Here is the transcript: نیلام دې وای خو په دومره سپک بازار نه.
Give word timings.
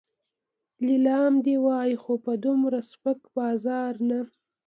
نیلام 0.85 1.33
دې 1.45 1.55
وای 1.65 1.91
خو 2.01 2.13
په 2.25 2.31
دومره 2.45 2.79
سپک 2.91 3.19
بازار 3.37 3.93
نه. 4.09 4.19